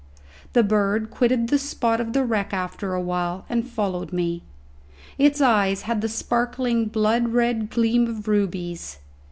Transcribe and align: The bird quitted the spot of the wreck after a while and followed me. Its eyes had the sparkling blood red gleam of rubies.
The 0.53 0.63
bird 0.63 1.11
quitted 1.11 1.49
the 1.49 1.59
spot 1.59 2.01
of 2.01 2.13
the 2.13 2.25
wreck 2.25 2.55
after 2.55 2.95
a 2.95 2.99
while 2.99 3.45
and 3.47 3.69
followed 3.69 4.11
me. 4.11 4.41
Its 5.19 5.39
eyes 5.41 5.83
had 5.83 6.01
the 6.01 6.09
sparkling 6.09 6.85
blood 6.87 7.29
red 7.33 7.69
gleam 7.69 8.07
of 8.07 8.27
rubies. 8.27 8.97